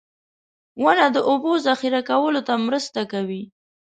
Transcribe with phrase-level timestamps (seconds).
[0.83, 3.43] •ونه د اوبو ذخېره کولو ته مرسته کوي.